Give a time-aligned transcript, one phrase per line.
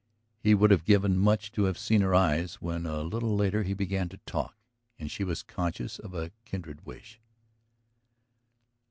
[0.39, 3.75] He would have given much to have seen her eyes when a little later he
[3.75, 4.55] began to talk.
[4.97, 7.21] And she was conscious of a kindred wish.